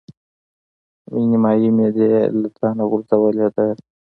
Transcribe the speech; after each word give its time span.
مې 1.11 1.21
نيمایي 1.29 1.69
معده 1.77 2.07
له 2.39 2.47
تنه 2.57 2.83
غورځولې 2.89 3.47
ده. 3.55 3.65